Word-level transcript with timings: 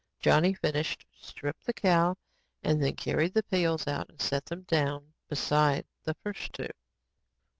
Johnny 0.19 0.55
finished, 0.55 1.05
stripped 1.19 1.67
the 1.67 1.73
cow, 1.73 2.15
and 2.63 2.81
then 2.81 2.95
carried 2.95 3.35
the 3.35 3.43
pails 3.43 3.85
out 3.85 4.09
and 4.09 4.19
set 4.19 4.45
them 4.47 4.63
down 4.63 5.13
beside 5.29 5.85
the 6.05 6.15
first 6.15 6.53
two. 6.53 6.69